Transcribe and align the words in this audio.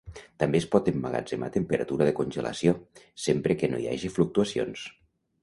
També 0.43 0.59
es 0.59 0.63
pot 0.75 0.87
emmagatzemar 0.91 1.49
a 1.51 1.53
temperatura 1.57 2.07
de 2.07 2.15
congelació, 2.21 2.75
sempre 3.27 3.59
que 3.61 3.71
no 3.75 3.83
hi 3.83 3.87
hagi 3.93 4.13
fluctuacions. 4.17 4.89